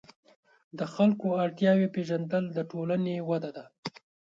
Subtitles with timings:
[0.77, 3.65] د خلکو اړتیاوې پېژندل د ټولنې وده ده.